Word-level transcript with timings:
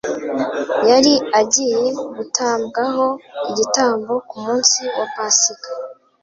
yari 0.89 1.13
agiye 1.39 1.81
gutambwaho 2.17 3.05
igitambo 3.49 4.13
ku 4.27 4.35
munsi 4.43 4.79
wa 4.97 5.05
Pasika. 5.13 5.69